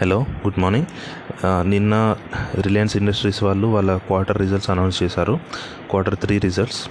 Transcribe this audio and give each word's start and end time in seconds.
Hello 0.00 0.16
good 0.42 0.58
morning. 0.62 0.86
నిన్న 1.70 1.94
Reliance 2.66 2.96
Industries 2.96 3.40
వాళ్ళు 3.44 3.66
వాళ్ళ 3.66 3.96
క్వార్టర్ 4.08 4.38
రిజల్ట్స్ 4.38 4.70
అనౌన్స్ 4.70 4.98
చేశారు. 5.02 5.34
క్వార్టర్ 5.90 6.16
త్రీ 6.24 6.38
రిజల్ట్స్ 6.44 6.82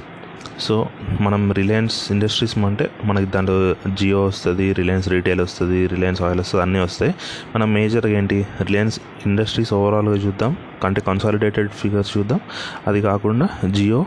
సో 0.59 0.87
మనం 1.21 1.51
రిలయన్స్ 1.51 2.11
ఇండస్ట్రీస్ 2.11 2.57
అంటే 2.57 2.89
మనకి 3.05 3.25
దాంట్లో 3.25 3.91
జియో 3.91 4.25
వస్తుంది 4.25 4.73
రిలయన్స్ 4.73 5.09
రీటైల్ 5.09 5.41
వస్తుంది 5.41 5.87
రిలయన్స్ 5.87 6.21
ఆయిల్ 6.21 6.39
వస్తుంది 6.39 6.61
అన్నీ 6.61 6.79
వస్తాయి. 6.79 7.15
మనం 7.55 7.73
మేజర్గా 7.73 8.17
ఏంటి 8.17 8.47
రిలయన్స్ 8.61 8.99
ఇండస్ట్రీస్ 9.25 9.73
ఓవరాల్గా 9.73 10.15
చూద్దాం 10.15 10.57
అంటే 10.85 11.01
కన్సాలిడేటెడ్ 11.01 11.69
ఫిగర్స్ 11.69 12.17
చూద్దాం. 12.17 12.39
అది 12.87 13.01
కాకుండా 13.01 13.49
జియో 13.69 14.05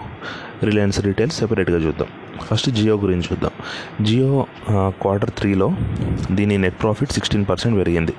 రిలయన్స్ 0.62 1.00
రీటైల్ 1.00 1.30
సెపరేట్గా 1.30 1.78
చూద్దాం. 1.78 2.08
ఫస్ట్ 2.42 2.70
జియో 2.70 2.94
గురించి 2.96 3.28
చూద్దాం. 3.32 3.50
జియో 4.04 4.46
క్వార్టర్ 4.70 5.30
త్రీలో 5.30 5.76
దీని 6.30 6.58
నెట్ 6.58 6.82
ప్రాఫిట్ 6.82 7.12
సిక్స్టీన్ 7.12 7.44
పర్సెంట్ 7.50 7.78
పెరిగింది. 7.78 8.14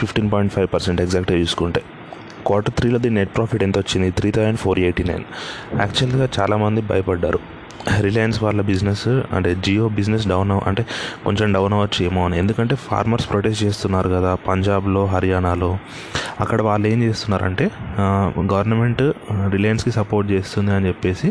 ఫిఫ్టీన్ 0.00 0.32
పాయింట్ 0.32 0.52
ఫైవ్ 0.52 0.68
పర్సెంట్ 0.74 1.00
ఎగ్జాక్ట్గా 1.00 1.38
చూసుకుంటే. 1.38 1.82
క్వార్టర్ 2.46 2.74
త్రీలో 2.74 2.98
దీని 2.98 3.14
నెట్ 3.14 3.36
ప్రాఫిట్ 3.36 3.62
ఎంత 3.62 3.78
వచ్చింది? 3.78 4.10
Three 4.10 4.30
thousand 4.30 4.58
four 4.58 4.78
eighty 4.78 5.04
nine 5.04 5.24
యాక్చువల్గా 5.80 6.28
చాలామంది 6.40 6.80
భయపడ్డారు. 6.80 7.40
రిలయన్స్ 8.04 8.38
వాళ్ళ 8.42 8.60
బిజినెస్ 8.70 9.08
అంటే 9.36 9.50
జియో 9.64 9.84
బిజినెస్ 9.98 10.24
డౌన్ 10.28 10.52
అంటే 10.68 10.82
కొంచెం 11.24 11.52
డౌన్ 11.56 11.74
అవ్వచ్చు 11.76 12.00
ఏమో 12.04 12.22
అని. 12.26 12.36
ఎందుకంటే 12.42 12.74
ఫార్మర్స్ 12.86 13.26
ప్రొటెస్ట్ 13.30 13.60
చేస్తున్నారు 13.64 14.08
కదా 14.08 14.30
పంజాబ్లో 14.48 15.02
హర్యానాలో 15.12 15.70
అక్కడ 16.40 16.58
వాళ్ళు 16.62 16.86
ఏం 16.92 16.98
చేస్తున్నారంటే 17.02 17.66
గవర్నమెంట్ 18.52 19.02
రిలయన్స్కి 19.54 19.90
సపోర్ట్ 19.90 20.28
చేస్తుంది 20.32 20.72
అని 20.76 20.88
చెప్పేసి 20.88 21.28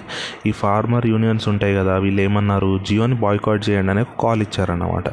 ఈ 0.50 0.52
ఫార్మర్ 0.62 1.06
యూనియన్స్ 1.14 1.46
ఉంటాయి 1.54 1.76
కదా 1.76 1.96
వీళ్ళు 2.06 2.22
ఏమన్నారు 2.22 2.72
జియోని 2.88 3.18
బాయ్కాట్ 3.24 3.64
చేయండి 3.70 3.92
అనే 3.94 4.06
కాల్ 4.24 4.42
ఇచ్చారన్నమాట. 4.42 5.08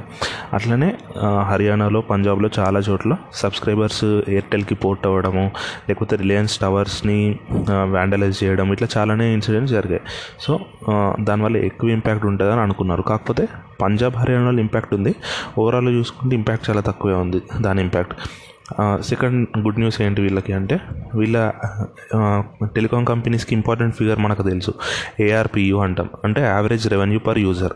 అట్లనే 0.58 0.90
హర్యానాలో 1.50 2.00
పంజాబ్లో 2.10 2.50
చాలా 2.58 2.80
చోట్ల 2.88 3.12
సబ్స్క్రైబర్స్ 3.42 4.04
ఎయిర్టెల్కి 4.34 4.74
పోర్ట్ 4.84 5.04
అవ్వడము 5.10 5.44
లేకపోతే 5.88 6.16
రిలయన్స్ 6.22 6.56
టవర్స్ని 6.62 7.18
వ్యాండలైజ్ 7.94 8.38
చేయడం 8.44 8.72
ఇట్లా 8.72 8.88
చాలానే 8.96 9.28
ఇన్సిడెంట్స్ 9.36 9.74
జరిగాయి. 9.76 10.02
సో 10.40 10.52
దానివల్ల 11.24 11.56
ఎక్కువ 11.56 11.90
ఇంపాక్ట్ 11.90 12.24
ఉంటుందని 12.26 12.60
అనుకున్నారు. 12.60 13.02
కాకపోతే 13.02 13.48
పంజాబ్ 13.80 14.16
హర్యానాలో 14.16 14.60
ఇంపాక్ట్ 14.60 14.94
ఉంది. 14.94 15.14
ఓవరాల్ 15.58 15.88
చూసుకుంటే 15.88 16.36
ఇంపాక్ట్ 16.36 16.70
చాలా 16.70 16.80
తక్కువే 16.80 17.14
ఉంది 17.14 17.42
దాని 17.60 17.82
ఇంపాక్ట్ 17.82 18.14
సెకండ్ 19.02 19.58
గుడ్ 19.58 19.78
న్యూస్ 19.78 20.02
ఏంటి 20.02 20.22
వీళ్ళకి 20.22 20.52
అంటే 20.52 20.80
వీళ్ళ 21.14 21.52
టెలికాం 22.64 23.04
కంపెనీస్కి 23.04 23.54
ఇంపార్టెంట్ 23.54 23.96
ఫిగర్ 23.96 24.18
మనకు 24.18 24.42
తెలుసు. 24.42 24.74
ఏఆర్పియు 25.20 25.76
అంటాం. 25.76 26.08
అంటే 26.24 26.40
యావరేజ్ 26.40 26.88
రెవెన్యూ 26.88 27.18
పర్ 27.18 27.38
యూజర్ 27.38 27.72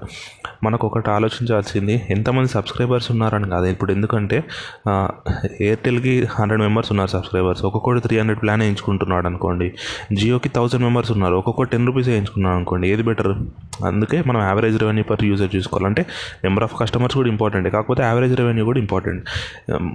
మనకు 0.64 0.86
ఒకటి 0.86 1.10
ఆలోచించాల్సింది 1.10 2.06
ఎంతమంది 2.10 2.48
సబ్స్క్రైబర్స్ 2.48 3.10
ఉన్నారని 3.10 3.50
కాదు. 3.50 3.66
ఇప్పుడు 3.66 3.92
ఎందుకంటే 3.92 4.44
ఎయిర్టెల్కి 5.60 6.28
హండ్రెడ్ 6.30 6.62
మెంబర్స్ 6.62 6.92
ఉన్నారు 6.92 7.10
సబ్స్క్రైబర్స్ 7.10 7.64
ఒక్కొక్కటి 7.64 8.00
త్రీ 8.00 8.18
హండ్రెడ్ 8.18 8.42
ప్లాన్ 8.42 8.60
వేయించుకుంటున్నాడు 8.60 9.26
అనుకోండి. 9.26 9.72
జియోకి 10.12 10.48
థౌసండ్ 10.48 10.82
మెంబర్స్ 10.82 11.12
ఉన్నారు. 11.12 11.34
ఒక్కొక్కటి 11.34 11.70
టెన్ 11.70 11.86
రూపీస్ 11.86 12.08
వేయించుకున్నాడు 12.08 12.56
అనుకోండి. 12.56 12.88
ఏది 12.88 13.02
బెటర్ 13.02 13.32
అందుకే 13.90 14.18
మనం 14.22 14.40
యావరేజ్ 14.40 14.76
రెవెన్యూ 14.82 15.04
పర్ 15.04 15.24
యూజర్ 15.24 15.50
చూసుకోవాలంటే 15.56 16.02
నెంబర్ 16.44 16.64
ఆఫ్ 16.64 16.74
కస్టమర్స్ 16.80 17.16
కూడా 17.16 17.28
ఇంపార్టెంట్ 17.28 17.68
కాకపోతే 17.68 18.02
యావరేజ్ 18.02 18.34
రెవెన్యూ 18.34 18.64
కూడా 18.64 18.80
ఇంపార్టెంట్ 18.84 19.22
um, 19.74 19.86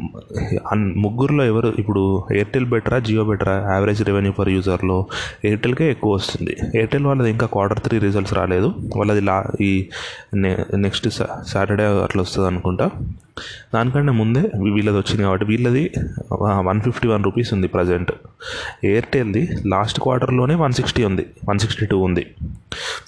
ముగ్గురులో 1.04 1.44
ఎవరు 1.46 1.70
ఇప్పుడు 1.82 2.02
ఎయిర్టెల్ 2.36 2.68
బెటరా 2.74 2.98
జియో 3.00 3.24
బెటరా 3.24 3.56
యావరేజ్ 3.74 4.02
రెవెన్యూ 4.10 4.34
పర్ 4.40 4.50
యూజర్లో 4.50 4.98
ఎయిర్టెల్కే 5.46 5.88
ఎక్కువ 5.90 6.12
వస్తుంది. 6.14 6.54
ఎయిర్టెల్ 6.80 7.06
వాళ్ళది 7.06 7.30
ఇంకా 7.30 7.48
క్వార్టర్ 7.48 7.82
త్రీ 7.88 7.98
రిజల్ట్స్ 8.00 8.34
రాలేదు. 8.34 8.70
వాళ్ళది 8.98 9.22
లా 9.22 9.38
ఈ 9.62 9.72
నెక్స్ట్ 10.86 11.10
సాటర్డే 11.54 11.88
అట్లా 12.06 12.22
వస్తుంది 12.22 12.48
అనుకుంటా 12.48 12.88
దానికంటే 13.76 14.12
ముందే 14.12 14.44
వీళ్ళది 14.76 14.98
వచ్చింది 14.98 15.24
కాబట్టి 15.24 15.46
వీళ్ళది 15.46 15.92
వన్ 16.42 16.82
ఫిఫ్టీ 16.82 17.08
వన్ 17.08 17.24
రూపీస్ 17.24 17.54
ఉంది 17.54 17.68
ప్రజెంట్ 17.68 18.12
ఎయిర్టెల్ది 18.84 19.50
లాస్ట్ 19.66 20.00
క్వార్టర్లోనే 20.00 20.56
వన్ 20.56 20.74
సిక్స్టీ 20.74 21.04
ఉంది 21.04 21.26
వన్ 21.50 21.60
సిక్స్టీ 21.60 21.86
టూ 21.86 22.00
ఉంది. 22.00 22.26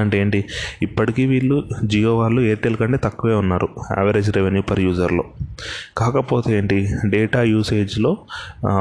అంటే 0.00 0.18
ఏంటి 0.20 0.44
ఇప్పటికీ 0.82 1.26
వీళ్ళు 1.26 1.56
జియో 1.84 2.16
వాళ్ళు 2.18 2.40
ఎయిర్టెల్ 2.40 2.76
కంటే 2.76 2.98
తక్కువే 3.04 3.34
ఉన్నారు 3.34 3.68
యావరేజ్ 3.98 4.30
రెవెన్యూ 4.36 4.62
పర్ 4.62 4.80
యూజర్లో 4.80 5.24
కాకపోతే 5.98 6.58
ఏంటి 6.58 6.88
డేటా 7.04 7.42
యూసేజ్లో 7.42 8.18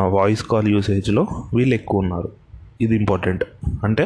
వాయిస్ 0.08 0.44
కాల్ 0.44 0.68
యూసేజ్లో 0.68 1.24
వీళ్ళు 1.54 1.76
ఎక్కువ 1.76 2.00
ఉన్నారు. 2.00 2.30
ఇది 2.86 2.96
ఇంపార్టెంట్ 3.02 3.44
అంటే 3.88 4.04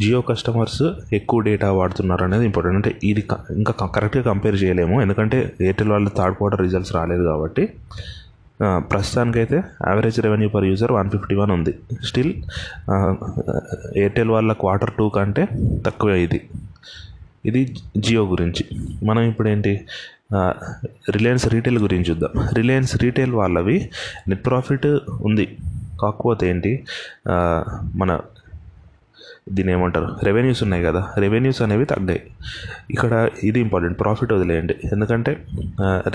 జియో 0.00 0.20
కస్టమర్స్ 0.30 0.82
ఎక్కువ 1.18 1.40
డేటా 1.48 1.68
వాడుతున్నారు 1.80 2.24
అనేది 2.28 2.46
ఇంపార్టెంట్ 2.50 2.78
అంటే 2.80 2.92
ఇది 3.10 3.22
ఇంకా 3.60 3.86
కరెక్ట్గా 3.96 4.24
కంపేర్ 4.30 4.58
చేయలేము. 4.62 4.96
ఎందుకంటే 5.04 5.38
ఎయిర్టెల్ 5.66 5.92
వాళ్ళ 5.94 6.10
థర్డ్ 6.18 6.36
క్వార్టర్ 6.40 6.62
రిజల్ట్స్ 6.66 6.94
రాలేదు 6.98 7.26
కాబట్టి 7.32 7.64
ప్రస్తుతానికైతే 8.90 9.58
average 9.90 10.18
revenue 10.26 10.48
per 10.54 10.64
user 10.70 10.92
one 10.96 11.08
fifty 11.14 11.34
one 11.40 11.52
ఉంది 11.54 11.72
స్టిల్ 12.08 12.32
ఎయిర్టెల్ 14.02 14.30
వాళ్ళ 14.34 14.52
క్వార్టర్ 14.62 14.92
టూ 14.98 15.06
కంటే 15.16 15.44
తక్కువే 15.86 16.16
ఇది. 16.26 16.40
ఇది 17.48 17.60
జియో 18.04 18.22
గురించి. 18.32 18.64
మనం 19.08 19.22
ఇప్పుడు 19.30 19.48
ఏంటి? 19.52 19.72
రిలయన్స్ 21.16 21.46
రీటైల్ 21.54 21.78
గురించి 21.84 22.06
చూద్దాం. 22.10 22.34
రిలయన్స్ 22.58 22.94
రీటైల్ 23.02 23.32
వాళ్ళవి 23.40 23.76
నెట్ 24.30 24.44
ప్రాఫిట్ 24.48 24.86
ఉంది. 25.28 25.46
కాకపోతే 26.02 26.44
ఏంటి 26.52 26.72
మన 28.02 28.20
దీని 29.56 29.70
ఏమంటారు 29.76 30.08
రెవెన్యూస్ 30.26 30.60
ఉన్నాయి 30.64 30.82
కదా 30.88 31.00
రెవెన్యూస్ 31.22 31.60
అనేవి 31.64 31.86
తగ్గాయి. 31.92 32.20
ఇక్కడ 32.94 33.12
ఇది 33.48 33.58
ఇంపార్టెంట్ 33.64 33.96
ప్రాఫిట్ 34.02 34.32
వదిలేయండి. 34.36 34.74
ఎందుకంటే 34.94 35.32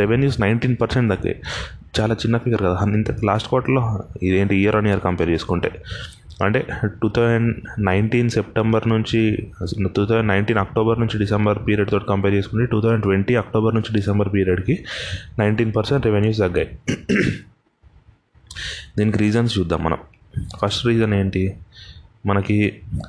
రెవెన్యూస్ 0.01 0.37
నైన్టీన్ 0.43 0.75
పర్సెంట్ 0.81 1.09
తగ్గాయి. 1.13 1.37
చాలా 1.97 2.15
చిన్న 2.21 2.37
ఫిగర్ 2.43 2.63
కదా. 2.67 2.77
ఇంత 2.99 3.15
లాస్ట్ 3.29 3.49
క్వార్టర్లో 3.51 3.83
ఇదేంటి 4.27 4.55
ఇయర్ 4.61 4.77
ఆన్ 4.79 4.87
ఇయర్ 4.91 5.03
కంపేర్ 5.07 5.31
చేసుకుంటే. 5.35 5.71
అంటే 6.45 6.59
టూ 7.01 7.07
థౌజండ్ 7.17 7.51
నైన్టీన్ 7.89 8.31
సెప్టెంబర్ 8.37 8.85
నుంచి 8.93 9.21
టూ 9.95 10.03
థౌజండ్ 10.09 10.29
నైన్టీన్ 10.33 10.59
అక్టోబర్ 10.63 10.99
నుంచి 11.03 11.17
డిసెంబర్ 11.23 11.59
పీరియడ్ 11.67 11.91
తోటి 11.93 12.07
కంపేర్ 12.13 12.35
చేసుకుంటే 12.39 12.67
టూ 12.73 12.79
థౌజండ్ 12.85 13.05
ట్వంటీ 13.07 13.35
అక్టోబర్ 13.43 13.75
నుంచి 13.79 13.93
డిసెంబర్ 13.99 14.29
పీరియడ్కి 14.35 14.77
నైన్టీన్ 15.41 15.73
పర్సెంట్ 15.77 16.05
రెవెన్యూస్ 16.09 16.41
తగ్గాయి. 16.45 16.69
దీనికి 18.97 19.17
రీజన్స్ 19.17 19.59
చూద్దాం 19.59 19.83
మనం. 19.83 19.97
ఫస్ట్ 20.61 20.85
రీజన్ 20.85 21.13
ఏంటి? 21.13 21.55
మనకి 22.25 22.57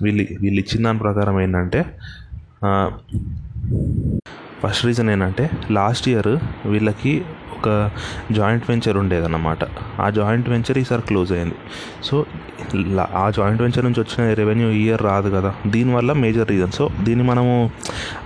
వీళ్ళు 0.02 0.24
వీళ్ళు 0.40 0.60
ఇచ్చిన 0.60 0.84
దాని 0.84 0.98
ప్రకారం 0.98 1.40
ఏంటంటే 1.40 1.84
ఫస్ట్ 4.62 4.84
రీజన్ 4.86 5.10
ఏంటంటే 5.10 5.50
లాస్ట్ 5.70 6.08
ఇయర్ 6.08 6.32
వీళ్ళకి 6.68 7.24
ఒక 7.58 7.90
జాయింట్ 8.32 8.64
వెంచర్ 8.68 8.96
ఉండేదన్నమాట. 8.96 9.58
ఆ 10.00 10.10
జాయింట్ 10.10 10.48
వెంచర్ 10.48 10.78
ఈసారి 10.78 11.02
క్లోజ్ 11.02 11.32
అయింది. 11.32 11.54
సో 12.04 12.26
ఆ 12.98 13.30
జాయింట్ 13.36 13.62
వెంచర్ 13.62 13.84
నుంచి 13.84 14.00
వచ్చిన 14.00 14.34
రెవెన్యూ 14.34 14.68
ఇయర్ 14.68 15.02
రాదు 15.02 15.30
కదా. 15.36 15.54
దీనివల్ల 15.66 16.12
మేజర్ 16.12 16.48
రీజన్ 16.48 16.72
సో 16.72 16.88
దీన్ని 17.02 17.24
మనము 17.26 17.70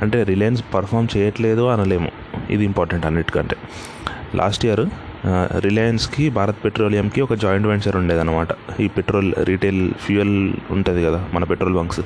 అంటే 0.02 0.22
రిలయన్స్ 0.22 0.64
పర్ఫామ్ 0.74 1.08
చేయట్లేదు 1.16 1.62
అనలేము. 1.62 2.10
ఇది 2.50 2.64
ఇంపార్టెంట్ 2.64 3.06
అన్నిటికంటే. 3.06 3.56
లాస్ట్ 4.34 4.64
ఇయర్ 4.66 4.84
రిలయన్స్కి 5.58 6.30
భారత్ 6.30 6.56
పెట్రోలియంకి 6.64 7.20
ఒక 7.20 7.34
జాయింట్ 7.34 7.66
వెంచర్ 7.68 7.96
ఉండేదన్నమాట. 7.96 8.48
ఈ 8.80 8.88
పెట్రోల్ 8.88 9.34
రీటైల్ 9.44 9.92
ఫ్యూయల్ 9.94 10.52
ఉంటుంది 10.70 11.04
కదా 11.04 11.24
మన 11.34 11.44
పెట్రోల్ 11.44 11.74
బంక్స్. 11.74 12.00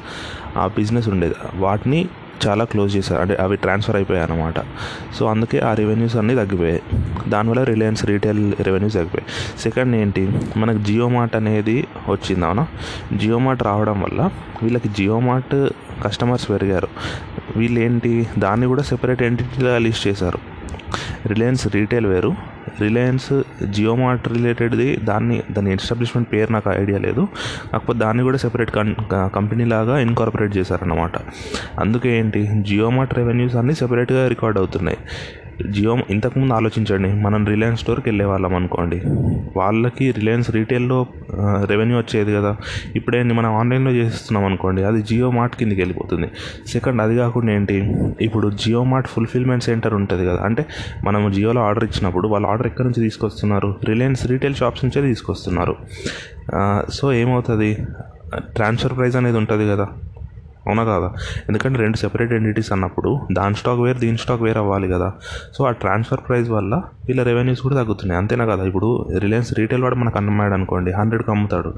ఆ 0.56 0.66
బిజినెస్ 0.66 1.08
ఉండేది. 1.08 1.34
వాటిని 1.54 2.08
చాలా 2.48 2.64
క్లోజ్ 2.64 2.96
చేశారు. 2.96 3.20
అంటే 3.20 3.34
అవి 3.34 3.56
ట్రాన్స్ఫర్ 3.56 3.96
అయిపోయాయి 3.96 4.32
అనమాట 4.32 4.54
సో 5.14 5.26
అందుకే 5.26 5.58
ఆ 5.58 5.74
రెవెన్యూస్ 5.74 6.16
అన్నీ 6.16 6.34
తగ్గిపోయాయి. 6.34 6.82
దానివల్ల 7.28 7.62
రిలయన్స్ 7.62 8.06
రీటైల్ 8.06 8.52
రెవెన్యూస్ 8.60 8.94
తగ్గిపోయాయి. 8.94 9.60
సెకండ్ 9.60 9.96
ఏంటి? 9.96 10.32
మనకు 10.56 10.78
జియో 10.78 11.08
మార్ట్ 11.08 11.36
అనేది 11.36 11.86
వచ్చింది 12.08 12.46
అవునా? 12.46 12.66
జియో 13.16 13.38
మార్ట్ 13.38 13.62
రావడం 13.62 14.00
వల్ల 14.00 14.30
వీళ్ళకి 14.62 14.88
జియో 14.88 15.20
మార్ట్ 15.20 15.68
కస్టమర్స్ 16.04 16.50
పెరిగారు. 16.50 16.88
వీళ్ళు 17.56 17.80
ఏంటి 17.80 18.26
దాన్ని 18.38 18.66
కూడా 18.66 18.82
సెపరేట్ 18.82 19.22
ఎంటిటీగా 19.22 19.78
లిస్ట్ 19.78 20.08
చేశారు. 20.08 20.38
రిలయన్స్ 21.26 21.74
రీటైల్ 21.74 22.06
వేరు. 22.06 22.32
రిలయన్స్ 22.80 23.42
జియో 23.70 23.94
మార్ట్ 23.96 24.28
రిలేటెడ్ది 24.28 24.96
దాన్ని 24.96 25.42
దాని 25.50 25.72
ఎస్టాబ్లిష్మెంట్ 25.72 26.32
పేరు 26.32 26.52
నాకు 26.52 26.70
ఐడియా 26.70 26.98
లేదు. 26.98 27.28
కాకపోతే 27.72 27.98
దాన్ని 27.98 28.22
కూడా 28.22 28.36
సెపరేట్ 28.36 28.70
కం 28.70 28.96
కంపెనీ 29.12 29.64
లాగా 29.64 29.98
ఇన్కార్పొరేట్ 29.98 30.56
చేశారన్నమాట. 30.56 31.12
అందుకే 31.80 32.18
ఏంటి 32.18 32.42
జియో 32.60 32.90
మార్ట్ 32.90 33.14
రెవెన్యూస్ 33.14 33.56
అన్నీ 33.56 33.74
సెపరేట్గా 33.74 34.28
రికార్డ్ 34.28 34.58
అవుతున్నాయి. 34.58 34.98
జియో 35.70 35.98
ఇంతకుముందు 36.10 36.54
ఆలోచించండి 36.54 37.12
మనం 37.12 37.46
రిలయన్స్ 37.46 37.80
స్టోర్కి 37.82 38.08
వెళ్ళే 38.08 38.24
వాళ్ళం 38.24 38.54
అనుకోండి. 38.54 39.02
వాళ్ళకి 39.56 40.10
రిలయన్స్ 40.10 40.50
రీటైల్లో 40.50 41.06
రెవెన్యూ 41.64 41.98
వచ్చేది 41.98 42.34
కదా. 42.34 42.56
ఇప్పుడేంటి 42.96 43.34
మనం 43.34 43.54
ఆన్లైన్లో 43.54 43.90
చేస్తున్నాం 43.90 44.44
అనుకోండి 44.44 44.82
అది 44.84 45.02
జియో 45.02 45.30
మార్ట్ 45.30 45.56
కిందకి 45.56 45.80
వెళ్ళిపోతుంది. 45.80 46.30
సెకండ్ 46.66 47.02
అది 47.02 47.16
కాకుండా 47.16 47.52
ఏంటి? 47.52 47.94
ఇప్పుడు 48.20 48.50
జియో 48.50 48.84
మార్ట్ 48.84 49.08
ఫుల్ఫిల్మెంట్ 49.08 49.64
సెంటర్ 49.64 49.94
ఉంటుంది 49.94 50.26
కదా. 50.26 50.42
అంటే 50.42 50.66
మనం 51.04 51.30
జియోలో 51.30 51.60
ఆర్డర్ 51.60 51.84
ఇచ్చినప్పుడు 51.84 52.28
వాళ్ళు 52.28 52.48
ఆర్డర్ 52.48 52.66
ఎక్కడి 52.66 52.88
నుంచి 52.88 53.02
తీసుకొస్తున్నారు? 53.02 53.76
రిలయన్స్ 53.84 54.26
రీటైల్ 54.26 54.54
షాప్స్ 54.54 54.84
నుంచే 54.84 55.08
తీసుకొస్తున్నారు. 55.08 55.76
సో 56.90 57.12
ఏమవుతుంది? 57.12 57.78
ట్రాన్స్ఫర్ 58.38 58.96
ప్రైస్ 58.96 59.16
అనేది 59.16 59.38
ఉంటుంది 59.38 59.68
కదా. 59.68 59.88
అవునా 60.66 60.84
కాదా? 60.84 61.12
ఎందుకంటే 61.48 61.78
రెండు 61.78 61.96
సెపరేట్ 61.96 62.32
ఎంటిటీస్ 62.32 62.72
అన్నప్పుడు 62.72 63.20
దాని 63.32 63.54
స్టాక్ 63.54 63.80
వేరు 63.80 63.98
దీని 63.98 64.18
స్టాక్ 64.18 64.42
వేరు 64.42 64.58
అవ్వాలి 64.58 64.88
కదా. 64.88 65.12
సో 65.54 65.64
ఆ 65.64 65.70
ట్రాన్స్ఫర్ 65.70 66.20
ప్రైస్ 66.28 66.50
వల్ల 66.50 66.74
వీళ్ళ 67.08 67.22
రెవెన్యూస్ 67.22 67.60
కూడా 67.60 67.76
తగ్గుతున్నాయి. 67.76 68.18
అంతేనా 68.18 68.46
కదా? 68.46 68.64
ఇప్పుడు 68.64 69.06
రిలయన్స్ 69.18 69.54
రీటైల్ 69.58 69.82
వాడు 69.82 69.94
మనకు 69.94 70.18
అమ్మన్నాడు 70.18 70.54
అనుకోండి 70.54 70.92
హండ్రెడ్కి 70.92 71.30
అమ్ముతాడు. 71.30 71.74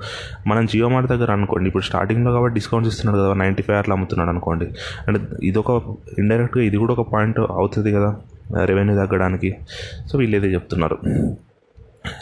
మనం 0.46 0.66
జియో 0.66 0.88
మార్ట్ 0.88 1.10
దగ్గర 1.10 1.32
అనుకోండి 1.32 1.66
ఇప్పుడు 1.66 1.82
స్టార్టింగ్లో 1.82 2.32
కాబట్టి 2.32 2.54
డిస్కౌంట్స్ 2.54 2.94
ఇస్తున్నాడు 2.94 3.24
కదా 3.24 3.34
నైంటీ 3.34 3.62
ఫైవ్ 3.62 3.78
అట్లా 3.78 3.92
అమ్ముతున్నాడు 3.92 4.30
అనుకోండి. 4.30 4.68
అంటే 5.08 5.20
ఇదొక 5.42 5.82
ఇండైరెక్ట్గా 6.18 6.64
ఇది 6.64 6.76
కూడా 6.76 6.92
ఒక 6.92 7.12
పాయింట్ 7.12 7.40
అవుతుంది 7.40 7.92
కదా 7.92 8.16
రెవెన్యూ 8.64 8.96
తగ్గడానికి. 8.96 9.56
సో 10.12 10.18
వీళ్ళు 10.18 10.46
చెప్తున్నారు. 10.46 10.98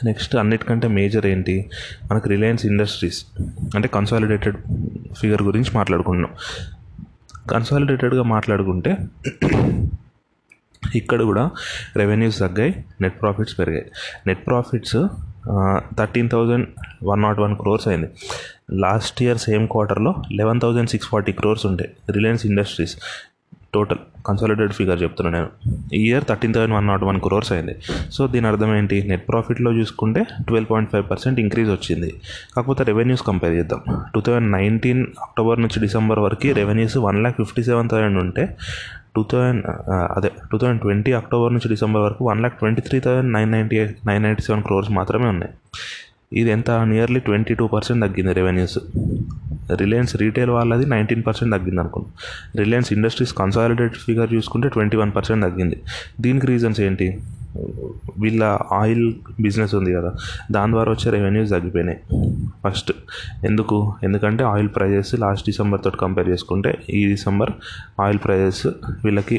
నెక్స్ట్ 0.04 0.36
అన్నిటికంటే 0.36 0.88
మేజర్ 0.98 1.26
ఏంటి? 1.26 1.56
మనకు 2.10 2.28
రిలయన్స్ 2.28 2.66
ఇండస్ట్రీస్ 2.66 3.20
అంటే 3.74 3.88
కన్సాలిడేటెడ్ 3.88 4.58
ఫిగర్ 5.20 5.42
గురించి 5.42 5.70
మాట్లాడుకుంటున్నాం. 5.74 6.32
కన్సాలిడేటెడ్గా 7.50 8.22
మాట్లాడుకుంటే 8.34 8.92
ఇక్కడ 10.94 11.20
కూడా 11.22 11.44
రెవెన్యూస్ 11.96 12.38
తగ్గాయి 12.40 12.72
నెట్ 13.00 13.16
ప్రాఫిట్స్ 13.22 13.54
పెరిగాయి. 13.58 13.86
Net 14.26 14.42
profits 14.46 14.98
thirteen 15.98 16.28
thousand 16.30 16.66
one 17.04 17.20
nought 17.22 17.38
one 17.38 17.54
crores 17.56 17.88
అయింది. 17.88 18.08
లాస్ట్ 18.84 19.18
ఇయర్ 19.22 19.38
సేమ్ 19.38 19.64
క్వార్టర్లో 19.72 20.12
eleven 20.32 20.60
thousand 20.60 20.90
six 20.90 21.08
forty 21.08 21.32
crores 21.40 21.66
ఉంటాయి 21.66 21.90
Reliance 22.12 22.44
Industries 22.46 22.94
total 23.76 24.00
consolidated 24.28 24.74
figure 24.78 24.98
చెప్తున్నా 25.02 25.30
నేను. 25.36 25.48
ఈ 25.96 26.00
year 26.08 26.24
thirteen 26.30 26.54
thousand 26.54 26.74
one 26.76 26.86
nought 26.90 27.04
one 27.08 27.18
crores 27.26 27.50
అయింది. 27.56 27.74
So 28.16 28.22
దీని 28.34 28.46
అర్థం 28.50 28.70
ఏంటి? 28.78 28.96
నెట్ 29.10 29.24
ప్రాఫిట్లో 29.30 29.72
చూసుకుంటే 29.78 30.22
twelve 30.48 30.70
point 30.72 30.90
five 30.94 31.04
percent 31.10 31.40
increase 31.44 31.70
వచ్చింది. 31.76 32.10
కాకపోతే 32.54 32.84
రెవెన్యూస్ 32.90 33.24
కంపేర్ 33.30 33.54
చేద్దాం. 33.58 33.82
టూ 34.14 34.22
థౌజండ్ 34.28 34.50
నైన్టీన్ 34.58 35.02
అక్టోబర్ 35.26 35.60
నుంచి 35.64 35.80
డిసెంబర్ 35.86 36.22
వరకు 36.26 36.52
revenues 36.60 36.96
one 37.08 37.20
lakh 37.24 37.38
fifty 37.42 37.64
seven 37.70 37.90
thousand 37.92 38.20
ఉంటే 38.24 38.44
టూ 39.16 39.22
థౌజండ్ 39.32 39.62
అదే 40.16 40.30
టూ 40.50 40.56
థౌజండ్ 40.60 40.80
ట్వంటీ 40.84 41.12
అక్టోబర్ 41.18 41.52
నుంచి 41.54 41.68
డిసెంబర్ 41.72 42.02
వరకు 42.06 42.22
one 42.30 42.40
lakh 42.42 42.56
twenty 42.60 42.82
three 42.88 42.98
thousand 43.04 43.30
nine 43.36 43.50
ninety 43.54 43.76
eight 43.82 43.94
nine 44.08 44.22
ninety 44.26 44.42
seven 44.46 44.64
crores 44.66 44.90
మాత్రమే 44.98 45.28
ఉన్నాయి. 45.34 45.52
ఇది 46.40 46.50
ఎంత 46.56 46.70
నియర్లీ 46.92 47.20
ట్వంటీ 47.20 47.54
టూ 47.54 47.66
పర్సెంట్ 47.74 48.00
తగ్గింది 48.04 48.32
రెవెన్యూస్ 48.32 48.78
రిలయన్స్ 49.80 50.12
రీటైల్ 50.16 50.50
వాళ్ళది 50.50 50.84
నైన్టీన్ 50.86 51.22
పర్సెంట్ 51.28 51.52
తగ్గింది 51.54 51.80
అనుకున్నాం 51.80 52.12
రిలయన్స్ 52.58 52.90
ఇండస్ట్రీస్ 52.92 53.32
కన్సాలిడేటెడ్ 53.32 53.96
ఫిగర్ 54.06 54.30
చూసుకుంటే 54.34 54.68
ట్వంటీ 54.68 54.96
వన్ 54.96 55.12
పర్సెంట్ 55.16 55.42
తగ్గింది. 55.44 55.76
దీనికి 56.20 56.46
రీజన్స్ 56.46 56.80
ఏంటి? 56.80 57.08
వీళ్ళ 58.18 58.42
ఆయిల్ 58.72 59.04
బిజినెస్ 59.40 59.74
ఉంది 59.74 59.90
కదా 59.94 60.10
దాని 60.52 60.72
ద్వారా 60.72 60.90
వచ్చే 60.92 61.10
రెవెన్యూస్ 61.10 61.50
తగ్గిపోయినాయి. 61.50 61.98
ఫస్ట్ 62.64 62.92
ఎందుకు? 63.44 63.78
ఎందుకంటే 64.02 64.44
ఆయిల్ 64.44 64.68
ప్రైజెస్ 64.76 65.12
లాస్ట్ 65.24 65.46
డిసెంబర్ 65.46 65.82
తోటి 65.84 65.98
కంపేర్ 66.04 66.28
చేసుకుంటే 66.28 66.72
ఈ 66.90 67.02
డిసెంబర్ 67.14 67.52
ఆయిల్ 68.00 68.20
ప్రైజెస్ 68.24 68.66
వీళ్ళకి 69.04 69.38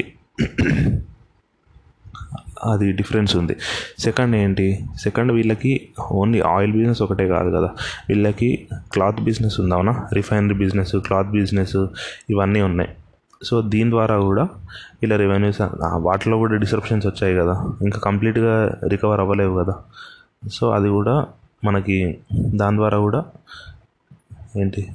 అది 2.64 2.92
డిఫరెన్స్ 2.92 3.36
ఉంది. 3.36 3.56
సెకండ్ 3.98 4.36
ఏంటి? 4.36 4.84
సెకండ్ 5.02 5.32
వీళ్ళకి 5.32 5.88
ఓన్లీ 6.12 6.40
ఆయిల్ 6.40 6.72
బిజినెస్ 6.72 7.02
ఒకటే 7.02 7.28
కాదు 7.28 7.50
కదా. 7.50 7.70
వీళ్ళకి 8.08 8.68
క్లాత్ 8.92 9.20
బిజినెస్ 9.20 9.60
ఉంది 9.60 9.74
అవునా? 9.74 10.08
రిఫైనరీ 10.12 10.54
బిజినెస్ 10.54 10.96
క్లాత్ 10.96 11.28
బిజినెస్ 11.28 11.76
ఇవన్నీ 12.30 12.62
ఉన్నాయి. 12.62 12.90
సో 13.42 13.62
దీని 13.62 13.90
ద్వారా 13.90 14.18
కూడా 14.18 14.42
వీళ్ళ 15.02 15.16
రెవెన్యూస్ 15.16 15.62
వాటిలో 15.82 16.38
కూడా 16.38 16.56
డిస్క్రిప్షన్స్ 16.56 17.06
వచ్చాయి 17.06 17.36
కదా. 17.36 17.72
ఇంకా 17.82 17.98
కంప్లీట్గా 17.98 18.78
రికవర్ 18.88 19.20
అవ్వలేవు 19.20 19.62
కదా. 19.62 19.74
సో 20.52 20.70
అది 20.70 20.88
కూడా 20.88 21.26
మనకి 21.64 22.18
దాని 22.54 22.76
ద్వారా 22.76 22.98
కూడా 22.98 23.24
ఏంటి? 24.56 24.88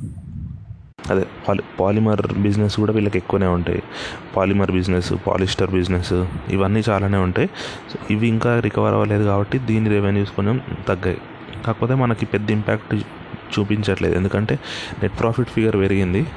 అదే 1.12 1.26
పాలి 1.48 1.64
పాలిమర్ 1.80 2.22
బిజినెస్ 2.38 2.76
కూడా 2.80 2.94
వీళ్ళకి 2.94 3.18
ఎక్కువనే 3.18 3.48
ఉంటాయి. 3.48 3.84
పాలిమర్ 4.36 4.72
బిజినెస్ 4.72 5.14
పాలిస్టర్ 5.28 5.72
బిజినెస్ 5.72 6.14
ఇవన్నీ 6.50 6.84
చాలానే 6.90 7.18
ఉంటాయి. 7.18 7.50
సో 7.92 8.00
ఇవి 8.12 8.28
ఇంకా 8.28 8.60
రికవర్ 8.60 8.94
అవ్వలేదు 8.94 9.24
కాబట్టి 9.24 9.60
దీని 9.60 9.90
రెవెన్యూస్ 9.90 10.32
కొంచెం 10.32 10.62
తగ్గాయి. 10.88 11.18
కాకపోతే 11.66 11.94
మనకి 11.94 12.26
పెద్ద 12.26 12.52
ఇంపాక్ట్ 12.52 12.96
చూపించట్లేదు. 13.60 14.16
ఎందుకంటే 14.16 14.60
నెట్ 15.04 15.20
ప్రాఫిట్ 15.20 15.50
ఫిగర్ 15.50 15.76
పెరిగింది. 15.76 16.28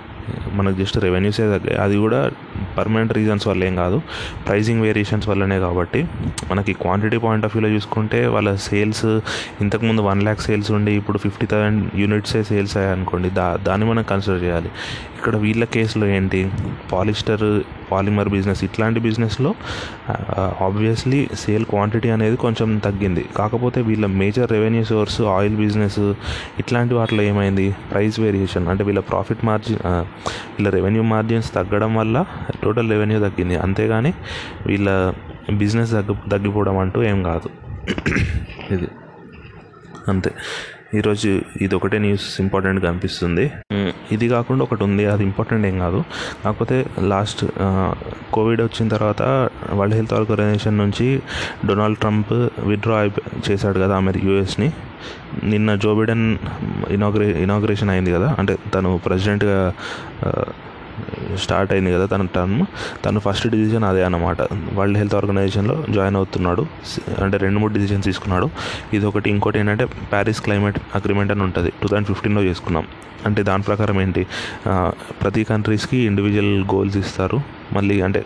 మనకు 0.53 0.77
జస్ట్ 0.77 0.99
రెవెన్యూసే 0.99 1.43
తగ్గాయి 1.43 1.77
అది 1.77 1.97
కూడా 1.97 2.31
పర్మనెంట్ 2.79 3.13
రీజన్స్ 3.13 3.49
వల్ల 3.49 3.65
ఏం 3.65 3.77
కాదు. 3.77 4.03
ప్రైజింగ్ 4.47 4.83
వేరియేషన్స్ 4.83 5.29
వల్లనే 5.29 5.59
కాబట్టి 5.59 6.07
మనకి 6.51 6.73
క్వాంటిటీ 6.73 7.17
పాయింట్ 7.17 7.47
ఆఫ్ 7.47 7.57
వ్యూలో 7.57 7.75
చూసుకుంటే 7.75 8.27
వాళ్ళ 8.27 8.55
సేల్స్ 8.57 9.21
ఇంతకుముందు 9.61 10.03
వన్ 10.03 10.23
ల్యాక్ 10.23 10.41
సేల్స్ 10.41 10.71
ఉండి 10.71 10.93
ఇప్పుడు 10.93 11.19
ఫిఫ్టీ 11.19 11.47
థౌసండ్ 11.47 11.91
యూనిట్సే 11.95 12.43
సేల్స్ 12.43 12.77
అయ్యాయి 12.77 12.97
అనుకోండి 12.97 13.31
దా 13.31 13.57
దాన్ని 13.63 13.89
మనం 13.91 14.03
కన్సిడర్ 14.03 14.43
చేయాలి. 14.43 14.71
ఇక్కడ 15.19 15.37
వీళ్ళ 15.37 15.65
కేసులో 15.65 16.07
ఏంటి? 16.07 16.51
పాలిస్టర్ 16.93 17.63
పాలిమర్ 17.91 18.29
బిజినెస్ 18.29 18.63
ఇట్లాంటి 18.65 19.01
బిజినెస్లో 19.01 19.51
ఆబ్వియస్లీ 20.67 21.21
సేల్ 21.35 21.65
క్వాంటిటీ 21.65 22.09
అనేది 22.17 22.37
కొంచెం 22.37 22.79
తగ్గింది. 22.79 23.25
కాకపోతే 23.37 23.81
వీళ్ళ 23.83 24.07
major 24.07 24.51
revenue 24.53 24.85
source 24.85 25.21
oil 25.37 25.57
business 25.57 26.01
ఇట్లాంటి 26.63 26.95
వాటిలో 26.95 27.23
ఏమైంది? 27.23 27.67
ప్రైస్ 27.93 28.21
వేరియేషన్ 28.21 28.69
అంటే 28.69 28.85
వీళ్ళ 28.85 29.01
ప్రాఫిట్ 29.13 29.45
మార్జిన్ 29.45 29.81
వీళ్ళ 30.57 30.69
రెవెన్యూ 30.71 31.03
మార్జిన్స్ 31.03 31.51
తగ్గడం 31.55 31.95
వల్ల 31.95 32.27
టోటల్ 32.63 32.91
రెవెన్యూ 32.91 33.21
తగ్గింది. 33.21 33.57
అంతేగాని 33.57 34.13
వీళ్ళ 34.67 35.13
బిజినెస్ 35.53 35.93
తగ్గి 35.93 36.15
తగ్గిపోవడం 36.31 36.79
అంటూ 36.79 37.03
ఏం 37.03 37.23
కాదు. 37.23 37.49
ఇది. 38.75 38.89
అంతే. 40.09 40.31
ఈరోజు 40.95 41.31
ఇది 41.65 41.75
ఒకటే 41.75 41.99
న్యూస్ 41.99 42.41
ఇంపార్టెంట్గా 42.41 42.87
అనిపిస్తుంది. 42.91 43.45
ఇది 44.15 44.29
కాకుండా 44.29 44.63
ఒకటి 44.65 44.85
ఉంది 44.85 45.07
అది 45.07 45.23
ఇంపార్టెంట్ 45.25 45.67
ఏం 45.67 45.79
కాదు. 45.79 46.01
కాకపోతే 46.43 46.87
లాస్ట్ 47.13 47.45
కోవిడ్ 48.33 48.63
వచ్చిన 48.63 48.89
తర్వాత 48.89 49.23
వరల్డ్ 49.79 49.95
హెల్త్ 49.95 50.15
ఆర్గనైజేషన్ 50.15 50.79
నుంచి 50.79 51.21
డొనాల్డ్ 51.67 51.99
ట్రంప్ 51.99 52.33
విత్డ్రా 52.71 52.99
చేశాడు 53.49 53.79
కదా 53.79 53.97
అమెరి 53.97 54.23
యూఎస్ని 54.27 54.69
నిన్న 55.45 55.75
జో 55.75 55.95
బిడెన్ 55.95 56.27
ఇనాగ్రే 56.91 57.27
ఇనాగ్రేషన్ 57.47 57.91
అయింది 57.91 58.13
కదా. 58.13 58.37
అంటే 58.39 58.57
తను 58.75 59.01
ప్రెసిడెంట్గా 59.07 59.59
స్టార్ట్ 61.39 61.73
అయింది 61.73 61.93
కదా 61.93 62.07
తన 62.07 62.27
టర్మ్ 62.35 62.67
తను 63.05 63.21
ఫస్ట్ 63.21 63.49
డిసిజన్ 63.49 63.85
అదే 63.85 64.05
అనమాట 64.05 64.43
వరల్డ్ 64.75 64.99
హెల్త్ 64.99 65.15
ఆర్గనైజేషన్లో 65.15 65.85
జాయిన్ 65.91 66.17
అవుతున్నాడు. 66.17 66.67
అంటే 67.23 67.37
రెండు 67.37 67.59
మూడు 67.59 67.73
డిసిజన్స్ 67.73 68.05
తీసుకున్నాడు. 68.05 68.49
ఇది 68.93 69.07
ఒకటి 69.07 69.31
ఇంకోటి 69.31 69.59
ఏంటంటే 69.59 69.85
ప్యారిస్ 69.85 70.41
క్లైమేట్ 70.41 70.79
అగ్రిమెంట్ 70.95 71.33
అని 71.33 71.43
ఉంటుంది. 71.43 71.73
టూ 71.83 71.89
థౌజండ్ 71.89 72.07
ఫిఫ్టీన్లో 72.07 72.43
చేసుకున్నాం. 72.43 72.87
అంటే 73.27 73.43
దాని 73.43 73.63
ప్రకారం 73.63 74.01
ఏంటి? 74.01 74.27
ప్రతి 75.23 75.45
కంట్రీస్కి 75.45 75.97
ఇండివిజువల్ 75.97 76.65
గోల్స్ 76.75 76.97
ఇస్తారు. 76.97 77.41
మళ్ళీ 77.73 78.01
అంటే 78.01 78.25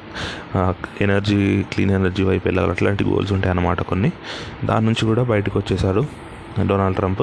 ఎనర్జీ 1.01 1.65
క్లీన్ 1.73 1.91
ఎనర్జీ 1.91 2.23
వైపు 2.23 2.49
వెళ్ళాలి. 2.49 2.71
అట్లాంటి 2.71 3.05
గోల్స్ 3.05 3.33
ఉంటాయి 3.33 3.51
అన్నమాట 3.51 3.83
కొన్ని. 3.83 4.11
దాని 4.65 4.85
నుంచి 4.87 5.05
కూడా 5.07 5.23
బయటకు 5.23 5.59
వచ్చేసాడు 5.59 6.05
డొనాల్డ్ 6.69 6.99
ట్రంప్. 6.99 7.23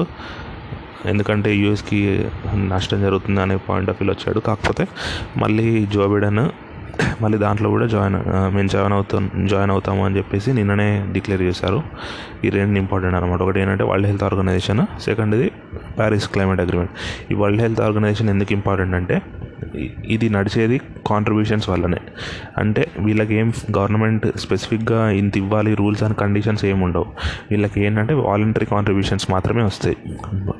ఎందుకంటే 1.06 1.50
యూఎస్కి 1.54 2.00
నష్టం 2.72 3.00
జరుగుతుంది 3.00 3.40
అనే 3.40 3.56
పాయింట్ 3.68 3.90
ఆఫ్ 3.90 3.98
వ్యూలో 4.00 4.14
వచ్చాడు. 4.16 4.40
కాకపోతే 4.40 4.86
మళ్ళీ 5.42 5.86
జో 5.86 6.06
బిడెన్ 6.14 6.42
మళ్ళీ 7.22 7.38
దాంట్లో 7.38 7.70
కూడా 7.70 7.86
జాయిన్ 7.86 8.16
మేము 8.54 8.68
జాయిన్ 8.68 8.92
అవుతాం 8.92 9.24
జాయిన్ 9.46 9.70
అవుతాము 9.70 10.04
అని 10.04 10.16
చెప్పేసి 10.16 10.52
నిన్ననే 10.52 10.88
డిక్లేర్ 11.12 11.42
చేశారు. 11.42 11.82
ఈ 12.44 12.48
రెండు 12.48 12.78
ఇంపార్టెంట్ 12.78 13.16
అనమాట 13.16 13.40
ఒకటి 13.42 13.60
ఏంటంటే 13.60 13.84
వరల్డ్ 13.84 14.08
హెల్త్ 14.10 14.24
ఆర్గనైజేషన్ 14.24 14.82
సెకండ్ 15.06 15.34
ఇది 15.34 15.48
ప్యారిస్ 15.98 16.28
క్లైమేట్ 16.28 16.60
అగ్రిమెంట్ 16.60 16.90
ఈ 17.32 17.34
వరల్డ్ 17.34 17.62
హెల్త్ 17.62 17.80
ఆర్గనైజేషన్ 17.80 18.28
ఎందుకు 18.28 18.52
ఇంపార్టెంట్ 18.52 18.94
అంటే 18.94 19.22
ఇది 20.04 20.28
నడిచేది 20.28 20.80
కాంట్రిబ్యూషన్స్ 21.06 21.70
వల్లనే. 21.70 21.98
అంటే 22.58 22.86
వీళ్ళకి 23.04 23.34
ఏం 23.34 23.52
గవర్నమెంట్ 23.78 24.38
స్పెసిఫిక్గా 24.38 25.10
ఇంత 25.10 25.36
ఇవ్వాలి 25.36 25.74
రూల్స్ 25.74 26.02
అండ్ 26.02 26.16
కండిషన్స్ 26.16 26.64
ఏమి 26.64 26.84
ఉండవు. 26.84 27.06
వీళ్ళకి 27.50 27.84
ఏంటంటే 27.84 28.14
వాలంటరీ 28.14 28.66
కాంట్రిబ్యూషన్స్ 28.66 29.30
మాత్రమే 29.30 29.62
వస్తాయి. 29.62 29.96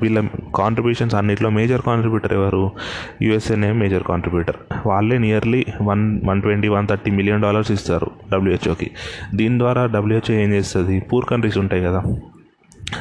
వీళ్ళ 0.01 0.21
కాంట్రిబ్యూషన్స్ 0.55 1.15
అన్నిట్లో 1.15 1.49
మేజర్ 1.49 1.81
కాంట్రిబ్యూటర్ 1.81 2.33
ఎవరు? 2.33 2.71
యూఎస్ఏనే 3.21 3.71
మేజర్ 3.71 4.03
కాంట్రిబ్యూటర్ 4.03 4.59
వాళ్ళే 4.87 5.17
nearly 5.17 5.65
one 5.81 6.21
one 6.25 6.41
twenty 6.41 6.67
one 6.67 6.87
thirty 6.87 7.11
million 7.11 7.41
dollars 7.41 7.71
ఇస్తారు 7.71 8.11
డబ్ల్యూహెచ్ఓకి 8.31 8.91
దీని 9.35 9.59
ద్వారా 9.59 9.85
డబ్ల్యూహెచ్ఓ 9.85 10.35
ఏం 10.43 10.53
చేస్తుంది? 10.53 10.99
పూర్ 10.99 11.25
కంట్రీస్ 11.25 11.57
ఉంటాయి 11.57 11.83
కదా. 11.83 12.03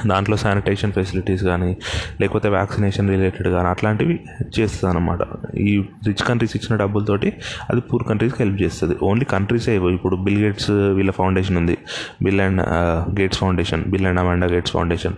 దాంట్లో 0.07 0.37
శానిటేషన్ 0.37 0.93
ఫెసిలిటీస్ 0.93 1.45
కానీ 1.45 1.71
లేకపోతే 2.21 2.49
వ్యాక్సినేషన్ 2.49 3.09
రిలేటెడ్ 3.15 3.49
కానీ 3.49 3.69
అట్లాంటివి 3.69 4.17
చేస్తుంది 4.59 4.91
అనమాట 4.93 5.21
ఈ 5.59 5.75
రిచ్ 6.09 6.25
కంట్రీస్ 6.29 6.57
ఇచ్చిన 6.57 6.77
డబ్బులతోటి 6.77 7.33
అది 7.71 7.81
పూర్ 7.81 8.05
కంట్రీస్కి 8.09 8.43
హెల్ప్ 8.43 8.63
చేస్తుంది. 8.63 8.97
ఓన్లీ 9.03 9.25
కంట్రీసే 9.35 9.75
ఇప్పుడు 9.77 10.17
బిల్ 10.17 10.41
గేట్స్ 10.45 10.71
వీళ్ళ 10.71 11.11
ఫౌండేషన్ 11.11 11.57
ఉంది. 11.57 11.79
Bill 12.23 12.41
and 12.41 12.63
Gates 13.21 13.39
foundation 13.39 13.85
Bill 13.95 14.07
and 14.07 14.21
Amanda 14.21 14.47
Gates 14.47 14.73
foundation. 14.73 15.17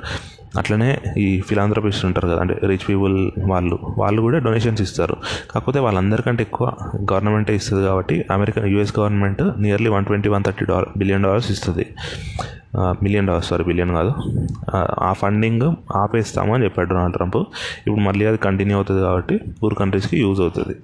అట్లనే 0.61 0.89
ఈ 1.25 1.27
ఫిలాంథ్రపిస్ట్ 1.49 2.05
ఉంటారు 2.07 2.29
కదా 2.29 2.41
అంటే 2.43 2.55
రిచ్ 2.71 2.87
పీపుల్ 2.89 3.31
వాళ్ళు 3.51 3.77
వాళ్ళు 3.99 4.21
కూడా 4.23 4.39
డొనేషన్స్ 4.39 4.83
ఇస్తారు. 4.83 5.17
కాకపోతే 5.53 5.79
వాళ్ళందరికంటే 5.79 6.43
ఎక్కువ 6.43 6.67
గవర్నమెంటే 7.13 7.55
ఇస్తుంది 7.55 7.83
కాబట్టి 7.89 8.17
America 8.37 8.63
US 8.73 8.95
government 8.99 9.43
nearly 9.65 9.91
one 9.97 10.05
twenty 10.05 10.29
one 10.29 10.45
thirty 10.49 10.65
dollar 10.65 10.89
billion 10.99 11.23
dollars 11.23 11.51
ఇస్తుంది. 11.57 11.87
మిలియన్ 12.77 13.27
డాలర్స్ 13.27 13.49
సారీ 13.49 13.65
బిలియన్ 13.65 13.91
కాదు. 13.91 14.13
ఆ 15.01 15.13
ఫండింగ్ 15.13 15.67
ఆపేస్తామని 15.97 16.65
చెప్పాడు 16.65 16.89
డొనాల్డ్ 16.89 17.17
ట్రంప్. 17.17 17.39
ఇప్పుడు 17.87 18.05
మళ్ళీ 18.09 18.27
అది 18.27 18.37
కంటిన్యూ 18.37 18.77
అవుతుంది 18.77 19.01
కాబట్టి 19.01 19.37
పూర్ 19.63 19.75
కంట్రీస్కి 19.75 20.19
యూజ్ 20.21 20.41
అవుతుంది. 20.41 20.77